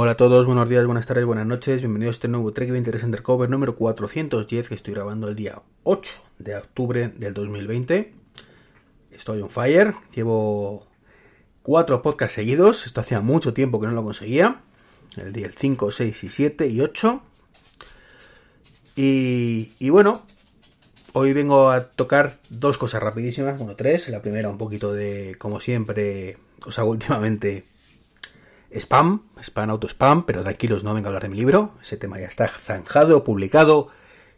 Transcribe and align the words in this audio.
Hola 0.00 0.12
a 0.12 0.16
todos, 0.16 0.46
buenos 0.46 0.68
días, 0.68 0.86
buenas 0.86 1.06
tardes, 1.06 1.24
buenas 1.24 1.44
noches, 1.44 1.80
bienvenidos 1.80 2.14
a 2.14 2.18
este 2.18 2.28
nuevo 2.28 2.52
Trek 2.52 2.70
23 2.70 3.02
Undercover 3.02 3.50
número 3.50 3.74
410 3.74 4.68
que 4.68 4.76
estoy 4.76 4.94
grabando 4.94 5.28
el 5.28 5.34
día 5.34 5.60
8 5.82 6.12
de 6.38 6.54
octubre 6.54 7.08
del 7.08 7.34
2020. 7.34 8.14
Estoy 9.10 9.42
on 9.42 9.50
fire, 9.50 9.94
llevo 10.14 10.86
cuatro 11.64 12.00
podcasts 12.00 12.36
seguidos, 12.36 12.86
esto 12.86 13.00
hacía 13.00 13.18
mucho 13.18 13.52
tiempo 13.54 13.80
que 13.80 13.88
no 13.88 13.92
lo 13.92 14.04
conseguía, 14.04 14.60
el 15.16 15.32
día 15.32 15.50
5, 15.52 15.90
6 15.90 16.22
y 16.22 16.28
7 16.28 16.68
y 16.68 16.80
8. 16.80 17.20
Y, 18.94 19.72
y 19.80 19.90
bueno, 19.90 20.22
hoy 21.12 21.32
vengo 21.32 21.70
a 21.70 21.88
tocar 21.88 22.38
dos 22.50 22.78
cosas 22.78 23.02
rapidísimas, 23.02 23.58
bueno, 23.58 23.74
tres. 23.74 24.08
La 24.10 24.22
primera 24.22 24.48
un 24.48 24.58
poquito 24.58 24.92
de, 24.92 25.34
como 25.40 25.58
siempre, 25.58 26.38
os 26.64 26.78
hago 26.78 26.90
últimamente 26.90 27.66
spam, 28.70 29.27
spam, 29.42 29.70
auto 29.70 29.88
spam, 29.88 30.24
pero 30.26 30.42
tranquilos, 30.42 30.84
no 30.84 30.94
vengo 30.94 31.06
a 31.06 31.08
hablar 31.08 31.22
de 31.22 31.28
mi 31.28 31.36
libro, 31.36 31.72
ese 31.82 31.96
tema 31.96 32.18
ya 32.18 32.26
está 32.26 32.48
zanjado, 32.48 33.24
publicado 33.24 33.88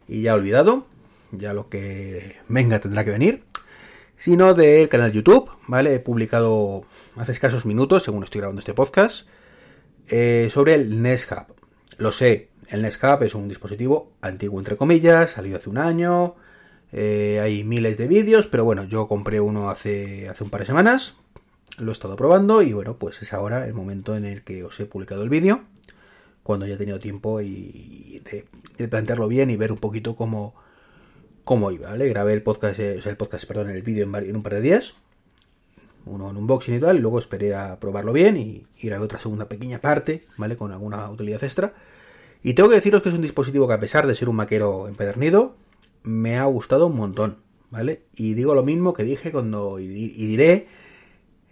y 0.07 0.23
ya 0.23 0.33
olvidado, 0.33 0.85
ya 1.31 1.53
lo 1.53 1.69
que 1.69 2.37
venga 2.47 2.79
tendrá 2.79 3.03
que 3.03 3.11
venir, 3.11 3.43
sino 4.17 4.53
del 4.53 4.89
canal 4.89 5.11
YouTube, 5.11 5.49
¿vale? 5.67 5.95
He 5.95 5.99
publicado 5.99 6.83
hace 7.15 7.31
escasos 7.31 7.65
minutos, 7.65 8.03
según 8.03 8.23
estoy 8.23 8.39
grabando 8.39 8.59
este 8.59 8.73
podcast, 8.73 9.27
eh, 10.07 10.49
sobre 10.51 10.75
el 10.75 11.01
Nest 11.01 11.31
Hub. 11.31 11.55
Lo 11.97 12.11
sé, 12.11 12.49
el 12.69 12.81
Nest 12.81 13.03
Hub 13.03 13.23
es 13.23 13.35
un 13.35 13.47
dispositivo 13.47 14.11
antiguo 14.21 14.59
entre 14.59 14.77
comillas, 14.77 15.31
salido 15.31 15.57
hace 15.57 15.69
un 15.69 15.77
año, 15.77 16.35
eh, 16.91 17.39
hay 17.41 17.63
miles 17.63 17.97
de 17.97 18.07
vídeos, 18.07 18.47
pero 18.47 18.65
bueno, 18.65 18.83
yo 18.83 19.07
compré 19.07 19.39
uno 19.39 19.69
hace, 19.69 20.27
hace 20.27 20.43
un 20.43 20.49
par 20.49 20.61
de 20.61 20.67
semanas, 20.67 21.15
lo 21.77 21.91
he 21.91 21.93
estado 21.93 22.15
probando 22.15 22.61
y 22.61 22.73
bueno, 22.73 22.97
pues 22.97 23.21
es 23.21 23.33
ahora 23.33 23.65
el 23.65 23.73
momento 23.73 24.15
en 24.15 24.25
el 24.25 24.43
que 24.43 24.63
os 24.63 24.79
he 24.79 24.85
publicado 24.85 25.23
el 25.23 25.29
vídeo, 25.29 25.61
cuando 26.43 26.65
ya 26.65 26.75
he 26.75 26.77
tenido 26.77 26.99
tiempo 26.99 27.41
y 27.41 28.21
de, 28.77 28.87
plantearlo 28.87 29.27
bien 29.27 29.49
y 29.49 29.55
ver 29.55 29.71
un 29.71 29.77
poquito 29.77 30.15
cómo, 30.15 30.55
cómo 31.43 31.71
iba, 31.71 31.89
¿vale? 31.89 32.07
Grabé 32.09 32.33
el 32.33 32.43
podcast, 32.43 32.79
eh, 32.79 32.97
o 32.99 33.01
sea, 33.01 33.11
el 33.11 33.17
podcast, 33.17 33.45
perdón, 33.45 33.69
el 33.69 33.83
vídeo 33.83 34.03
en, 34.03 34.35
un 34.35 34.43
par 34.43 34.55
de 34.55 34.61
días, 34.61 34.95
uno 36.05 36.29
en 36.29 36.37
unboxing 36.37 36.75
y 36.75 36.79
tal, 36.79 36.97
y 36.97 36.99
luego 36.99 37.19
esperé 37.19 37.55
a 37.55 37.79
probarlo 37.79 38.11
bien 38.11 38.37
y, 38.37 38.65
y 38.79 38.87
grabé 38.87 39.05
otra 39.05 39.19
segunda 39.19 39.47
pequeña 39.47 39.79
parte, 39.79 40.23
¿vale? 40.37 40.55
Con 40.55 40.71
alguna 40.71 41.09
utilidad 41.09 41.43
extra. 41.43 41.73
Y 42.43 42.55
tengo 42.55 42.69
que 42.69 42.75
deciros 42.75 43.03
que 43.03 43.09
es 43.09 43.15
un 43.15 43.21
dispositivo 43.21 43.67
que 43.67 43.75
a 43.75 43.79
pesar 43.79 44.07
de 44.07 44.15
ser 44.15 44.27
un 44.27 44.35
maquero 44.35 44.87
empedernido, 44.87 45.55
me 46.01 46.39
ha 46.39 46.45
gustado 46.45 46.87
un 46.87 46.97
montón, 46.97 47.37
¿vale? 47.69 48.01
Y 48.15 48.33
digo 48.33 48.55
lo 48.55 48.63
mismo 48.63 48.93
que 48.93 49.03
dije 49.03 49.31
cuando, 49.31 49.77
y 49.79 49.85
diré 49.87 50.67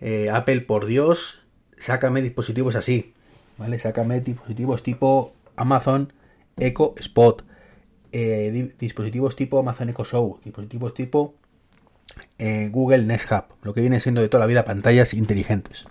eh, 0.02 0.30
Apple, 0.32 0.62
por 0.62 0.86
Dios, 0.86 1.46
sácame 1.78 2.22
dispositivos 2.22 2.76
así, 2.76 3.14
¿vale? 3.58 3.80
Sácame 3.80 4.22
dispositivos 4.22 4.84
tipo 4.84 5.34
Amazon 5.56 6.14
Echo 6.58 6.96
Spot, 6.98 7.44
eh, 8.12 8.74
dispositivos 8.80 9.36
tipo 9.36 9.60
Amazon 9.60 9.90
Echo 9.90 10.06
Show, 10.06 10.40
dispositivos 10.44 10.94
tipo 10.94 11.36
eh, 12.38 12.70
Google 12.72 13.04
Nest 13.04 13.32
Hub, 13.32 13.56
lo 13.62 13.74
que 13.74 13.82
viene 13.82 14.00
siendo 14.00 14.22
de 14.22 14.30
toda 14.30 14.42
la 14.42 14.48
vida 14.48 14.66
pantallas 14.66 15.14
inteligentes. 15.14 15.86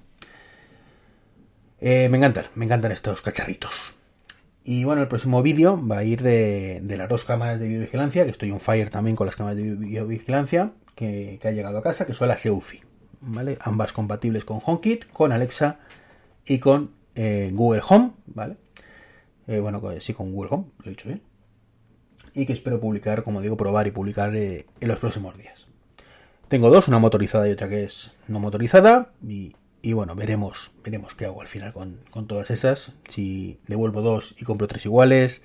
me 1.80 2.04
encantan, 2.06 2.46
me 2.54 2.64
encantan 2.64 2.92
estos 2.92 3.22
cacharritos. 3.22 3.94
Y 4.64 4.84
bueno, 4.84 5.00
el 5.00 5.08
próximo 5.08 5.42
vídeo 5.42 5.80
va 5.86 5.98
a 5.98 6.04
ir 6.04 6.22
de, 6.22 6.82
las 6.84 7.08
dos 7.08 7.24
cámaras 7.24 7.58
de 7.58 7.68
videovigilancia, 7.68 8.24
que 8.24 8.30
estoy 8.30 8.50
on 8.50 8.60
fire 8.60 8.90
también 8.90 9.16
con 9.16 9.26
las 9.26 9.36
cámaras 9.36 9.56
de 9.56 9.62
videovigilancia 9.62 10.72
que, 10.94 11.38
que 11.40 11.48
ha 11.48 11.52
llegado 11.52 11.78
a 11.78 11.82
casa, 11.82 12.06
que 12.06 12.12
son 12.12 12.28
las 12.28 12.44
EUFI. 12.44 12.82
¿Vale? 13.20 13.58
Ambas 13.60 13.92
compatibles 13.92 14.44
con 14.44 14.60
HomeKit, 14.64 15.10
con 15.10 15.32
Alexa 15.32 15.78
y 16.46 16.58
con 16.58 16.92
eh, 17.14 17.50
Google 17.52 17.82
Home, 17.88 18.12
¿vale? 18.26 18.56
Eh, 19.46 19.60
bueno, 19.60 19.82
sí, 19.98 20.12
con 20.12 20.32
Google 20.32 20.50
Home, 20.52 20.66
lo 20.78 20.86
he 20.86 20.90
dicho 20.90 21.08
bien. 21.08 21.22
Y 22.34 22.46
que 22.46 22.52
espero 22.52 22.80
publicar, 22.80 23.24
como 23.24 23.40
digo, 23.40 23.56
probar 23.56 23.86
y 23.86 23.90
publicar 23.90 24.36
eh, 24.36 24.66
en 24.80 24.88
los 24.88 24.98
próximos 24.98 25.36
días. 25.36 25.66
Tengo 26.48 26.70
dos, 26.70 26.88
una 26.88 26.98
motorizada 26.98 27.48
y 27.48 27.52
otra 27.52 27.68
que 27.68 27.84
es 27.84 28.12
no 28.26 28.40
motorizada. 28.40 29.12
Y, 29.22 29.54
bueno, 29.92 30.14
veremos, 30.14 30.72
veremos 30.84 31.14
qué 31.14 31.26
hago 31.26 31.40
al 31.40 31.46
final 31.46 31.72
con, 31.72 32.26
todas 32.26 32.50
esas. 32.50 32.92
Si 33.08 33.58
devuelvo 33.66 34.02
dos 34.02 34.34
y 34.38 34.44
compro 34.44 34.68
tres 34.68 34.84
iguales. 34.86 35.42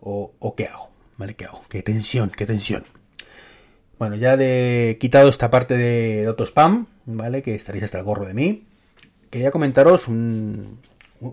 O, 0.00 0.34
o 0.38 0.54
qué 0.54 0.66
hago, 0.66 0.90
¿vale? 1.16 1.34
¿Qué 1.34 1.46
hago? 1.46 1.62
Qué 1.68 1.82
tensión, 1.82 2.30
qué 2.30 2.46
tensión. 2.46 2.84
Bueno, 3.98 4.16
ya 4.16 4.36
de 4.36 4.98
quitado 5.00 5.28
esta 5.30 5.50
parte 5.50 5.76
de 5.76 6.34
spam, 6.38 6.86
¿vale? 7.06 7.42
Que 7.42 7.54
estaréis 7.54 7.84
hasta 7.84 7.98
el 7.98 8.04
gorro 8.04 8.26
de 8.26 8.34
mí. 8.34 8.64
Quería 9.30 9.50
comentaros 9.50 10.06
un, 10.06 10.78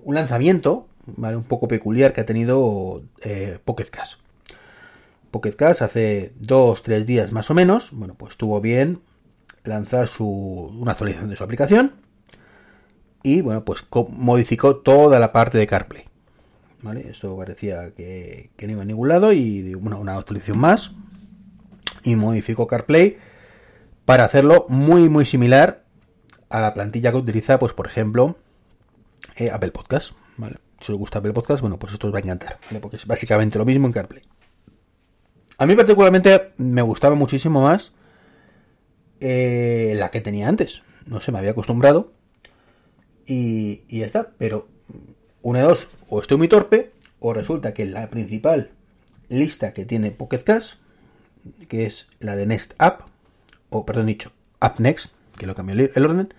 lanzamiento, 0.07 0.87
¿vale? 1.05 1.35
Un 1.35 1.43
poco 1.43 1.67
peculiar 1.67 2.13
que 2.13 2.21
ha 2.21 2.25
tenido 2.25 3.03
eh, 3.21 3.59
Pocket 3.65 3.89
Cash. 3.89 4.15
Pocket 5.29 5.53
Cash 5.53 5.83
hace 5.83 6.31
dos, 6.39 6.83
tres 6.83 7.05
días 7.05 7.31
más 7.31 7.49
o 7.49 7.53
menos, 7.53 7.91
bueno, 7.91 8.15
pues 8.15 8.31
estuvo 8.31 8.61
bien 8.61 9.01
lanzar 9.63 10.07
su, 10.07 10.25
una 10.25 10.91
actualización 10.91 11.29
de 11.29 11.35
su 11.35 11.43
aplicación 11.43 11.93
y, 13.23 13.41
bueno, 13.41 13.65
pues 13.65 13.85
modificó 14.09 14.77
toda 14.77 15.19
la 15.19 15.31
parte 15.31 15.57
de 15.57 15.67
CarPlay. 15.67 16.03
¿Vale? 16.81 17.09
Eso 17.09 17.35
parecía 17.37 17.91
que, 17.91 18.51
no 18.61 18.71
iba 18.71 18.81
a 18.83 18.85
ningún 18.85 19.07
lado 19.09 19.33
y 19.33 19.73
bueno, 19.73 19.99
una 19.99 20.15
actualización 20.17 20.59
más 20.59 20.91
y 22.03 22.15
modificó 22.15 22.67
CarPlay 22.67 23.17
para 24.05 24.25
hacerlo 24.25 24.65
muy 24.69 25.09
muy 25.09 25.25
similar 25.25 25.83
a 26.49 26.61
la 26.61 26.73
plantilla 26.73 27.11
que 27.11 27.17
utiliza, 27.17 27.57
pues 27.57 27.73
por 27.73 27.87
ejemplo, 27.87 28.37
eh, 29.37 29.49
Apple 29.51 29.71
Podcast. 29.71 30.11
¿vale? 30.37 30.57
Si 30.79 30.91
os 30.91 30.97
gusta 30.97 31.19
Apple 31.19 31.33
Podcast, 31.33 31.61
bueno, 31.61 31.79
pues 31.79 31.93
esto 31.93 32.07
os 32.07 32.13
va 32.13 32.17
a 32.17 32.21
encantar, 32.21 32.59
¿vale? 32.69 32.79
porque 32.79 32.97
es 32.97 33.07
básicamente 33.07 33.57
lo 33.57 33.65
mismo 33.65 33.87
en 33.87 33.93
CarPlay. 33.93 34.23
A 35.57 35.65
mí 35.65 35.75
particularmente 35.75 36.53
me 36.57 36.81
gustaba 36.81 37.15
muchísimo 37.15 37.61
más 37.61 37.93
eh, 39.19 39.93
la 39.95 40.11
que 40.11 40.21
tenía 40.21 40.47
antes. 40.47 40.83
No 41.05 41.21
sé, 41.21 41.31
me 41.31 41.39
había 41.39 41.51
acostumbrado. 41.51 42.11
Y, 43.25 43.83
y 43.87 43.99
ya 43.99 44.05
está. 44.05 44.31
Pero 44.37 44.67
una 45.41 45.59
de 45.59 45.65
dos, 45.65 45.89
o 46.09 46.19
estoy 46.19 46.37
muy 46.37 46.47
torpe, 46.47 46.91
o 47.19 47.33
resulta 47.33 47.73
que 47.73 47.85
la 47.85 48.09
principal 48.09 48.71
lista 49.29 49.73
que 49.73 49.85
tiene 49.85 50.11
Pocket 50.11 50.43
Cash 50.43 50.75
que 51.67 51.85
es 51.85 52.07
la 52.19 52.35
de 52.35 52.45
Next 52.45 52.73
App, 52.77 53.01
o 53.69 53.85
perdón 53.85 54.07
dicho, 54.07 54.31
App 54.59 54.79
Next, 54.79 55.13
que 55.37 55.47
lo 55.47 55.55
cambió 55.55 55.89
el 55.93 56.05
orden, 56.05 56.33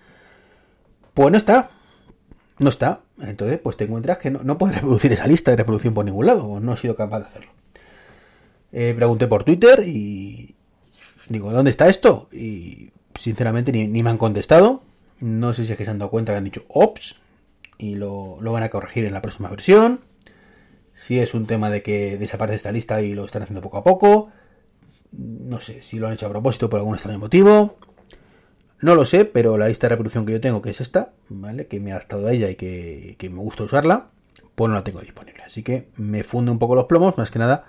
pues 1.13 1.31
no 1.31 1.37
está. 1.37 1.71
No 2.59 2.69
está. 2.69 3.01
Entonces, 3.21 3.59
pues 3.59 3.77
te 3.77 3.85
encuentras 3.85 4.17
que 4.17 4.31
no, 4.31 4.41
no 4.43 4.57
puedes 4.57 4.75
reproducir 4.75 5.11
esa 5.11 5.27
lista 5.27 5.51
de 5.51 5.57
reproducción 5.57 5.93
por 5.93 6.05
ningún 6.05 6.25
lado, 6.25 6.45
o 6.45 6.59
no 6.59 6.73
he 6.73 6.77
sido 6.77 6.95
capaz 6.95 7.19
de 7.19 7.25
hacerlo. 7.25 7.51
Eh, 8.71 8.93
pregunté 8.93 9.27
por 9.27 9.45
Twitter 9.45 9.83
y 9.87 10.55
digo, 11.29 11.51
¿dónde 11.51 11.71
está 11.71 11.87
esto? 11.87 12.27
Y 12.31 12.91
sinceramente 13.17 13.71
ni, 13.71 14.03
me 14.03 14.09
han 14.09 14.17
contestado. 14.17 14.83
No 15.21 15.53
sé 15.53 15.65
si 15.65 15.71
es 15.71 15.77
que 15.77 15.85
se 15.85 15.91
han 15.91 15.99
dado 15.99 16.11
cuenta 16.11 16.33
que 16.33 16.37
han 16.37 16.43
dicho 16.43 16.65
ops 16.67 17.21
y 17.77 17.95
lo, 17.95 18.37
lo, 18.41 18.51
van 18.51 18.63
a 18.63 18.69
corregir 18.69 19.05
en 19.05 19.13
la 19.13 19.21
próxima 19.21 19.49
versión. 19.49 20.01
Si 20.93 21.19
es 21.19 21.33
un 21.33 21.45
tema 21.45 21.69
de 21.69 21.83
que 21.83 22.17
desaparece 22.17 22.57
esta 22.57 22.73
lista 22.73 23.01
y 23.01 23.13
lo 23.13 23.25
están 23.25 23.43
haciendo 23.43 23.61
poco 23.61 23.77
a 23.77 23.83
poco. 23.85 24.29
No 25.11 25.59
sé 25.59 25.81
si 25.81 25.99
lo 25.99 26.07
han 26.07 26.13
hecho 26.13 26.27
a 26.27 26.29
propósito 26.29 26.69
por 26.69 26.79
algún 26.79 26.95
extraño 26.95 27.19
motivo. 27.19 27.77
No 28.81 28.95
lo 28.95 29.05
sé, 29.05 29.25
pero 29.25 29.57
la 29.57 29.67
lista 29.67 29.87
de 29.87 29.89
reproducción 29.89 30.25
que 30.25 30.33
yo 30.33 30.41
tengo, 30.41 30.61
que 30.61 30.69
es 30.69 30.81
esta, 30.81 31.13
¿vale? 31.29 31.67
Que 31.67 31.79
me 31.79 31.91
ha 31.91 31.95
adaptado 31.95 32.27
a 32.27 32.31
ella 32.31 32.49
y 32.49 32.55
que, 32.55 33.29
me 33.31 33.39
gusta 33.39 33.63
usarla, 33.63 34.07
pues 34.53 34.69
no 34.69 34.75
la 34.75 34.83
tengo 34.83 34.99
disponible. 34.99 35.43
Así 35.43 35.63
que 35.63 35.89
me 35.95 36.23
funde 36.23 36.51
un 36.51 36.59
poco 36.59 36.75
los 36.75 36.85
plomos, 36.85 37.17
más 37.17 37.31
que 37.31 37.39
nada. 37.39 37.65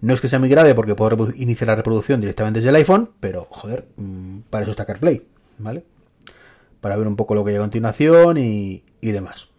No 0.00 0.14
es 0.14 0.20
que 0.20 0.28
sea 0.28 0.38
muy 0.38 0.48
grave 0.48 0.74
porque 0.74 0.94
puedo 0.94 1.28
iniciar 1.36 1.68
la 1.68 1.74
reproducción 1.74 2.20
directamente 2.20 2.60
desde 2.60 2.70
el 2.70 2.76
iPhone, 2.76 3.10
pero 3.20 3.46
joder, 3.50 3.88
mm, 3.96 4.40
para 4.50 4.62
eso 4.62 4.70
está 4.70 4.86
CarPlay, 4.86 5.26
¿vale? 5.58 5.84
Para 6.80 6.96
ver 6.96 7.08
un 7.08 7.16
poco 7.16 7.34
lo 7.34 7.44
que 7.44 7.50
hay 7.50 7.56
a 7.56 7.60
continuación 7.60 8.38
y, 8.38 8.84
y 9.00 9.10
demás. 9.10 9.50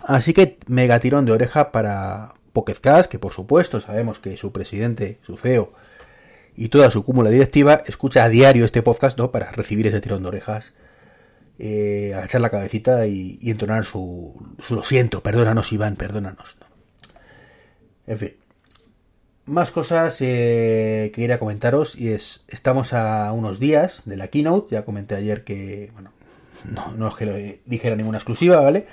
Así 0.00 0.32
que 0.32 0.58
mega 0.68 1.00
tirón 1.00 1.24
de 1.24 1.32
oreja 1.32 1.72
para 1.72 2.34
Pocket 2.52 2.76
Cast, 2.80 3.10
que 3.10 3.18
por 3.18 3.32
supuesto 3.32 3.80
sabemos 3.80 4.20
que 4.20 4.36
su 4.36 4.52
presidente, 4.52 5.18
su 5.22 5.36
CEO, 5.36 5.72
y 6.58 6.70
toda 6.70 6.90
su 6.90 7.04
cúmula 7.04 7.30
directiva 7.30 7.84
escucha 7.86 8.24
a 8.24 8.28
diario 8.28 8.64
este 8.64 8.82
podcast, 8.82 9.16
¿no? 9.16 9.30
Para 9.30 9.52
recibir 9.52 9.86
ese 9.86 10.00
tirón 10.00 10.22
de 10.22 10.28
orejas, 10.28 10.72
eh, 11.60 12.12
agachar 12.16 12.40
la 12.40 12.50
cabecita 12.50 13.06
y, 13.06 13.38
entonar 13.42 13.84
su, 13.84 14.34
su, 14.58 14.74
lo 14.74 14.82
siento, 14.82 15.22
perdónanos 15.22 15.72
Iván, 15.72 15.94
perdónanos. 15.94 16.58
En 18.08 18.18
fin. 18.18 18.32
Más 19.44 19.70
cosas 19.70 20.20
eh, 20.20 21.12
que 21.14 21.20
quería 21.20 21.38
comentaros 21.38 21.94
y 21.94 22.08
es, 22.08 22.42
estamos 22.48 22.92
a 22.92 23.32
unos 23.32 23.60
días 23.60 24.02
de 24.04 24.16
la 24.16 24.26
keynote, 24.26 24.74
ya 24.74 24.84
comenté 24.84 25.14
ayer 25.14 25.44
que, 25.44 25.90
bueno, 25.92 26.10
no, 26.64 26.92
no 26.96 27.14
que 27.14 27.60
dijera 27.66 27.94
ninguna 27.94 28.18
exclusiva, 28.18 28.60
¿vale? 28.60 28.88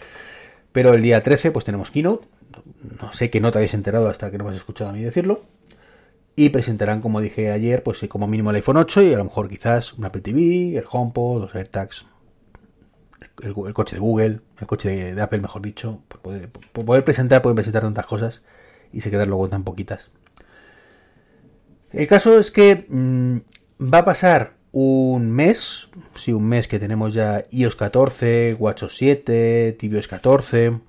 Pero 0.71 0.93
el 0.93 1.01
día 1.01 1.23
13 1.23 1.49
pues 1.49 1.65
tenemos 1.65 1.89
keynote, 1.89 2.27
no 3.01 3.11
sé 3.11 3.31
qué 3.31 3.41
no 3.41 3.49
te 3.49 3.57
habéis 3.57 3.73
enterado 3.73 4.07
hasta 4.07 4.29
que 4.29 4.37
no 4.37 4.43
me 4.43 4.51
has 4.51 4.57
escuchado 4.57 4.91
a 4.91 4.93
mí 4.93 5.01
decirlo 5.01 5.41
y 6.35 6.49
presentarán, 6.49 7.01
como 7.01 7.21
dije 7.21 7.51
ayer, 7.51 7.81
pues 7.81 8.05
como 8.09 8.27
mínimo 8.27 8.49
el 8.49 8.57
iPhone 8.57 8.77
8 8.77 9.03
y 9.03 9.13
a 9.13 9.17
lo 9.17 9.23
mejor 9.23 9.49
quizás 9.49 9.93
un 9.93 10.05
Apple 10.05 10.21
TV, 10.21 10.77
el 10.77 10.85
HomePod, 10.89 11.41
los 11.41 11.55
AirTags, 11.55 12.05
el, 13.41 13.73
coche 13.73 13.95
de 13.95 13.99
Google, 14.01 14.41
el 14.59 14.67
coche 14.67 15.13
de, 15.15 15.21
Apple, 15.21 15.39
mejor 15.39 15.61
dicho, 15.61 16.01
por 16.07 16.19
poder, 16.21 17.03
presentar, 17.03 17.41
pueden 17.41 17.55
presentar 17.55 17.83
tantas 17.83 18.05
cosas 18.05 18.41
y 18.91 19.01
se 19.01 19.09
quedan 19.09 19.29
luego 19.29 19.47
tan 19.49 19.63
poquitas. 19.63 20.11
El 21.91 22.07
caso 22.07 22.37
es 22.37 22.51
que 22.51 22.85
mm, 22.89 23.37
va 23.93 23.99
a 23.99 24.05
pasar 24.05 24.55
un 24.73 25.31
mes, 25.31 25.89
sí, 26.15 26.33
un 26.33 26.45
mes 26.49 26.67
que 26.67 26.79
tenemos 26.79 27.13
ya 27.13 27.45
iOS 27.49 27.77
14, 27.77 28.55
WatchOS 28.59 28.97
7, 28.97 29.77
tvOS 29.79 30.07
14, 30.09 30.79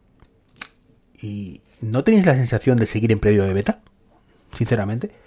y 1.22 1.60
¿no 1.80 2.02
tenéis 2.02 2.26
la 2.26 2.34
sensación 2.34 2.78
de 2.78 2.86
seguir 2.86 3.12
en 3.12 3.20
periodo 3.20 3.46
de 3.46 3.54
beta? 3.54 3.80
Sinceramente. 4.52 5.25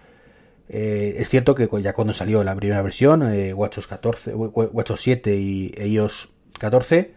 Eh, 0.70 1.16
es 1.18 1.30
cierto 1.30 1.56
que 1.56 1.68
ya 1.82 1.94
cuando 1.94 2.14
salió 2.14 2.44
la 2.44 2.56
primera 2.56 2.82
versión, 2.84 3.34
eh, 3.34 3.54
WatchOS 3.54 3.88
14, 3.88 4.36
WatchOS 4.36 5.02
7 5.02 5.36
y 5.36 5.72
e 5.76 5.88
iOS 5.88 6.30
14, 6.60 7.14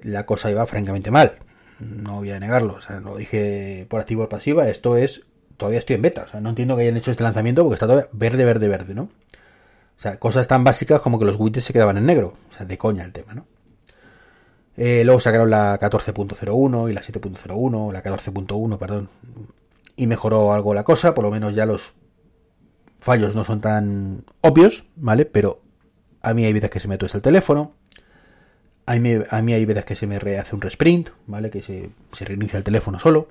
la 0.00 0.26
cosa 0.26 0.50
iba 0.50 0.66
francamente 0.66 1.12
mal. 1.12 1.38
No 1.78 2.18
voy 2.18 2.32
a 2.32 2.40
negarlo. 2.40 2.74
O 2.74 2.80
sea, 2.80 3.00
lo 3.00 3.16
dije 3.16 3.86
por 3.88 4.00
activo 4.00 4.24
o 4.24 4.28
pasiva. 4.28 4.68
Esto 4.68 4.96
es. 4.96 5.22
Todavía 5.56 5.78
estoy 5.78 5.96
en 5.96 6.02
beta. 6.02 6.24
O 6.24 6.28
sea, 6.28 6.40
no 6.40 6.50
entiendo 6.50 6.76
que 6.76 6.82
hayan 6.82 6.96
hecho 6.96 7.10
este 7.10 7.22
lanzamiento 7.22 7.62
porque 7.62 7.74
está 7.74 7.86
todavía 7.86 8.08
verde, 8.12 8.44
verde, 8.44 8.68
verde, 8.68 8.94
¿no? 8.94 9.02
O 9.02 10.02
sea, 10.02 10.18
cosas 10.18 10.46
tan 10.46 10.64
básicas 10.64 11.00
como 11.00 11.18
que 11.18 11.26
los 11.26 11.36
widgets 11.38 11.66
se 11.66 11.72
quedaban 11.72 11.96
en 11.96 12.06
negro. 12.06 12.36
O 12.50 12.52
sea, 12.52 12.66
de 12.66 12.76
coña 12.76 13.04
el 13.04 13.12
tema, 13.12 13.34
¿no? 13.34 13.46
Eh, 14.76 15.04
luego 15.04 15.20
sacaron 15.20 15.50
la 15.50 15.78
14.01 15.78 16.90
y 16.90 16.92
la 16.94 17.02
7.01, 17.02 17.92
la 17.92 18.02
14.1, 18.02 18.78
perdón. 18.78 19.10
Y 19.96 20.06
mejoró 20.06 20.54
algo 20.54 20.72
la 20.72 20.84
cosa, 20.84 21.14
por 21.14 21.24
lo 21.24 21.30
menos 21.30 21.54
ya 21.54 21.66
los 21.66 21.92
fallos 23.00 23.34
no 23.34 23.44
son 23.44 23.60
tan 23.60 24.24
obvios, 24.40 24.84
¿vale? 24.96 25.24
Pero 25.24 25.62
a 26.22 26.34
mí 26.34 26.44
hay 26.44 26.52
veces 26.52 26.70
que 26.70 26.80
se 26.80 26.88
me 26.88 26.98
tuesta 26.98 27.18
el 27.18 27.22
teléfono. 27.22 27.72
A 28.86 28.96
mí, 28.96 29.12
a 29.28 29.42
mí 29.42 29.52
hay 29.52 29.64
veces 29.64 29.84
que 29.84 29.96
se 29.96 30.06
me 30.06 30.16
hace 30.16 30.54
un 30.54 30.60
resprint, 30.60 31.10
¿vale? 31.26 31.50
Que 31.50 31.62
se, 31.62 32.24
reinicia 32.24 32.58
el 32.58 32.64
teléfono 32.64 32.98
solo. 32.98 33.28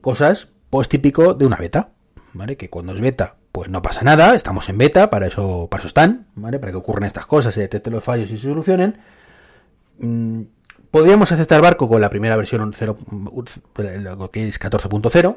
Cosas, 0.00 0.48
pues 0.70 0.88
típico 0.88 1.34
de 1.34 1.46
una 1.46 1.56
beta, 1.56 1.90
¿vale? 2.32 2.56
Que 2.56 2.70
cuando 2.70 2.92
es 2.92 3.00
beta, 3.00 3.36
pues 3.52 3.68
no 3.68 3.82
pasa 3.82 4.02
nada, 4.02 4.34
estamos 4.34 4.68
en 4.68 4.78
beta, 4.78 5.10
para 5.10 5.26
eso, 5.26 5.68
para 5.70 5.80
eso 5.80 5.88
están, 5.88 6.26
¿vale? 6.34 6.58
Para 6.58 6.72
que 6.72 6.78
ocurran 6.78 7.04
estas 7.04 7.26
cosas, 7.26 7.54
se 7.54 7.60
detecten 7.60 7.92
los 7.92 8.04
fallos 8.04 8.30
y 8.30 8.38
se 8.38 8.48
solucionen. 8.48 8.98
Mm, 9.98 10.42
podríamos 10.90 11.30
aceptar 11.32 11.60
barco 11.60 11.88
con 11.88 12.00
la 12.00 12.10
primera 12.10 12.36
versión 12.36 12.72
0, 12.72 12.98
lo 14.00 14.30
que 14.30 14.48
es 14.48 14.60
14.0, 14.60 15.36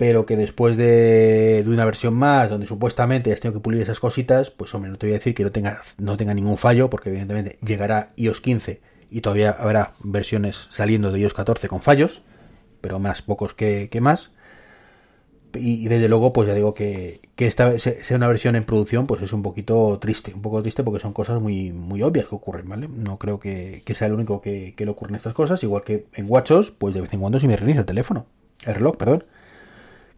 pero 0.00 0.24
que 0.24 0.34
después 0.34 0.78
de, 0.78 1.62
una 1.66 1.84
versión 1.84 2.14
más, 2.14 2.48
donde 2.48 2.64
supuestamente 2.64 3.34
has 3.34 3.40
tenido 3.40 3.60
que 3.60 3.62
pulir 3.62 3.82
esas 3.82 4.00
cositas, 4.00 4.50
pues 4.50 4.74
hombre, 4.74 4.90
no 4.90 4.96
te 4.96 5.04
voy 5.04 5.12
a 5.12 5.18
decir 5.18 5.34
que 5.34 5.44
no 5.44 5.50
tenga, 5.50 5.82
no 5.98 6.16
tenga 6.16 6.32
ningún 6.32 6.56
fallo, 6.56 6.88
porque 6.88 7.10
evidentemente 7.10 7.58
llegará 7.62 8.14
iOS 8.16 8.40
15 8.40 8.80
y 9.10 9.20
todavía 9.20 9.50
habrá 9.50 9.92
versiones 10.02 10.68
saliendo 10.70 11.12
de 11.12 11.20
iOS 11.20 11.34
14 11.34 11.68
con 11.68 11.82
fallos, 11.82 12.22
pero 12.80 12.98
más 12.98 13.20
pocos 13.20 13.52
que, 13.52 13.90
más. 14.00 14.32
Y, 15.52 15.86
desde 15.88 16.08
luego, 16.08 16.32
pues 16.32 16.48
ya 16.48 16.54
digo 16.54 16.72
que, 16.72 17.20
esta 17.36 17.78
sea 17.78 18.16
una 18.16 18.28
versión 18.28 18.56
en 18.56 18.64
producción, 18.64 19.06
pues 19.06 19.20
es 19.20 19.34
un 19.34 19.42
poquito 19.42 19.98
triste, 20.00 20.32
un 20.32 20.40
poco 20.40 20.62
triste 20.62 20.82
porque 20.82 21.00
son 21.00 21.12
cosas 21.12 21.42
muy, 21.42 21.72
muy 21.72 22.00
obvias 22.00 22.24
que 22.26 22.36
ocurren, 22.36 22.66
¿vale? 22.66 22.88
No 22.88 23.18
creo 23.18 23.38
que, 23.38 23.82
sea 23.92 24.06
el 24.06 24.14
único 24.14 24.40
que, 24.40 24.72
que 24.74 24.86
le 24.86 24.92
ocurren 24.92 25.16
estas 25.16 25.34
cosas, 25.34 25.62
igual 25.62 25.84
que 25.84 26.06
en 26.14 26.24
WatchOS, 26.26 26.70
pues 26.70 26.94
de 26.94 27.02
vez 27.02 27.12
en 27.12 27.20
cuando 27.20 27.38
se 27.38 27.46
me 27.46 27.56
reinicia 27.56 27.80
el 27.80 27.86
teléfono, 27.86 28.24
el 28.64 28.76
reloj, 28.76 28.96
perdón. 28.96 29.24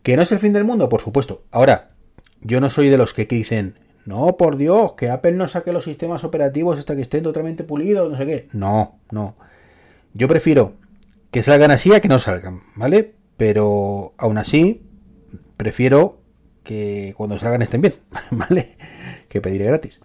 ¿Que 0.02 0.16
no 0.16 0.22
es 0.22 0.32
el 0.32 0.38
fin 0.38 0.52
del 0.52 0.64
mundo? 0.64 0.88
Por 0.88 1.00
supuesto. 1.00 1.44
Ahora, 1.50 1.90
yo 2.40 2.60
no 2.60 2.70
soy 2.70 2.88
de 2.88 2.96
los 2.96 3.14
que 3.14 3.26
dicen, 3.26 3.78
no, 4.04 4.36
por 4.36 4.56
Dios, 4.56 4.94
que 4.94 5.10
Apple 5.10 5.32
no 5.32 5.46
saque 5.46 5.72
los 5.72 5.84
sistemas 5.84 6.24
operativos 6.24 6.78
hasta 6.78 6.96
que 6.96 7.02
estén 7.02 7.22
totalmente 7.22 7.64
pulidos, 7.64 8.10
no 8.10 8.16
sé 8.16 8.26
qué. 8.26 8.48
No, 8.52 8.98
no. 9.10 9.36
Yo 10.12 10.26
prefiero 10.28 10.74
que 11.30 11.42
salgan 11.42 11.70
así 11.70 11.94
a 11.94 12.00
que 12.00 12.08
no 12.08 12.18
salgan, 12.18 12.60
¿vale? 12.74 13.14
Pero 13.36 14.12
aún 14.18 14.38
así, 14.38 14.82
prefiero 15.56 16.18
que 16.64 17.14
cuando 17.16 17.38
salgan 17.38 17.62
estén 17.62 17.80
bien, 17.80 17.94
¿vale? 18.30 18.76
Que 19.28 19.40
pediré 19.40 19.66
gratis. 19.66 20.00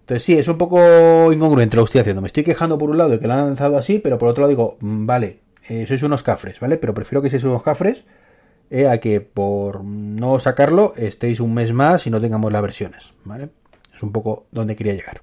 Entonces 0.00 0.22
sí, 0.22 0.38
es 0.38 0.48
un 0.48 0.56
poco 0.56 1.32
incongruente 1.32 1.76
lo 1.76 1.82
que 1.82 1.86
estoy 1.86 2.00
haciendo. 2.00 2.22
Me 2.22 2.28
estoy 2.28 2.44
quejando 2.44 2.78
por 2.78 2.90
un 2.90 2.98
lado 2.98 3.10
de 3.10 3.20
que 3.20 3.26
lo 3.26 3.34
han 3.34 3.46
lanzado 3.46 3.76
así, 3.76 3.98
pero 3.98 4.18
por 4.18 4.28
otro 4.28 4.42
lado 4.42 4.50
digo, 4.50 4.76
mm, 4.80 5.04
vale, 5.04 5.40
eh, 5.68 5.84
sois 5.86 6.02
unos 6.02 6.22
cafres, 6.22 6.60
¿vale? 6.60 6.78
Pero 6.78 6.94
prefiero 6.94 7.20
que 7.20 7.28
seáis 7.28 7.44
unos 7.44 7.62
cafres 7.62 8.06
eh, 8.70 8.88
a 8.88 8.98
que 8.98 9.20
por 9.20 9.84
no 9.84 10.38
sacarlo 10.40 10.92
estéis 10.96 11.40
un 11.40 11.54
mes 11.54 11.72
más 11.72 12.06
y 12.06 12.10
no 12.10 12.20
tengamos 12.20 12.52
las 12.52 12.62
versiones, 12.62 13.14
¿vale? 13.24 13.50
Es 13.94 14.02
un 14.02 14.12
poco 14.12 14.46
donde 14.50 14.76
quería 14.76 14.94
llegar. 14.94 15.22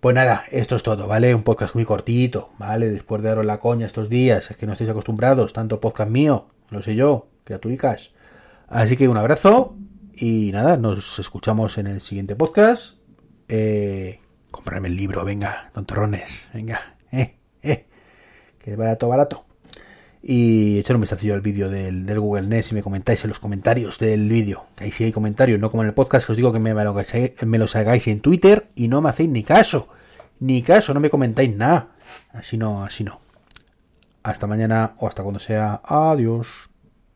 Pues 0.00 0.14
nada, 0.14 0.44
esto 0.50 0.74
es 0.74 0.82
todo, 0.82 1.06
¿vale? 1.06 1.34
Un 1.34 1.42
podcast 1.42 1.74
muy 1.74 1.84
cortito, 1.84 2.50
¿vale? 2.58 2.90
Después 2.90 3.22
de 3.22 3.28
daros 3.28 3.46
la 3.46 3.60
coña 3.60 3.86
estos 3.86 4.08
días, 4.08 4.50
es 4.50 4.56
que 4.56 4.66
no 4.66 4.72
estáis 4.72 4.90
acostumbrados, 4.90 5.52
tanto 5.52 5.80
podcast 5.80 6.10
mío, 6.10 6.48
lo 6.70 6.82
sé 6.82 6.96
yo, 6.96 7.28
criaturicas. 7.44 8.10
Así 8.68 8.96
que 8.96 9.06
un 9.06 9.16
abrazo 9.16 9.76
y 10.14 10.50
nada, 10.52 10.76
nos 10.76 11.18
escuchamos 11.18 11.78
en 11.78 11.86
el 11.86 12.00
siguiente 12.00 12.34
podcast. 12.34 12.96
Eh, 13.48 14.20
comprarme 14.50 14.88
el 14.88 14.96
libro, 14.96 15.24
venga, 15.24 15.70
tontorrones, 15.72 16.48
venga, 16.52 16.96
eh, 17.12 17.36
eh, 17.62 17.86
que 18.58 18.72
es 18.72 18.76
barato, 18.76 19.08
barato 19.08 19.44
y 20.22 20.78
echar 20.78 20.96
un 20.96 21.02
vistazo 21.02 21.34
al 21.34 21.40
vídeo 21.40 21.68
del, 21.68 22.06
Google 22.18 22.46
Nest 22.46 22.68
si 22.68 22.74
me 22.74 22.82
comentáis 22.82 23.24
en 23.24 23.30
los 23.30 23.40
comentarios 23.40 23.98
del 23.98 24.28
vídeo. 24.28 24.66
Que 24.76 24.84
ahí 24.84 24.92
sí 24.92 25.04
hay 25.04 25.12
comentarios, 25.12 25.58
no 25.58 25.70
como 25.70 25.82
en 25.82 25.88
el 25.88 25.94
podcast 25.94 26.26
que 26.26 26.32
os 26.32 26.36
digo 26.36 26.52
que 26.52 26.60
me, 26.60 26.74
me 26.74 27.58
los 27.58 27.76
hagáis 27.76 28.06
en 28.06 28.20
Twitter 28.20 28.68
y 28.76 28.88
no 28.88 29.00
me 29.00 29.10
hacéis 29.10 29.30
ni 29.30 29.42
caso. 29.42 29.88
Ni 30.38 30.62
caso, 30.62 30.94
no 30.94 31.00
me 31.00 31.10
comentáis 31.10 31.54
nada. 31.54 31.88
Así 32.32 32.56
no, 32.56 32.84
así 32.84 33.04
no. 33.04 33.20
Hasta 34.22 34.46
mañana 34.46 34.94
o 34.98 35.08
hasta 35.08 35.22
cuando 35.22 35.40
sea. 35.40 35.80
Adiós. 35.84 36.71